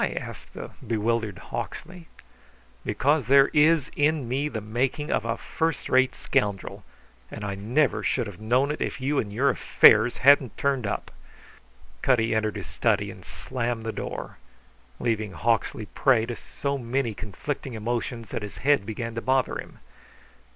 [0.01, 2.07] asked the bewildered Hawksley.
[2.83, 6.83] "Because there is in me the making of a first rate scoundrel,
[7.29, 11.11] and I never should have known it if you and your affairs hadn't turned up."
[12.01, 14.39] Cutty entered his study and slammed the door,
[14.99, 19.77] leaving Hawksley prey to so many conflicting emotions that his head began to bother him.